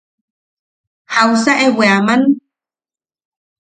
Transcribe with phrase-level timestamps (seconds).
[1.15, 2.21] ¿Jausa e weaman?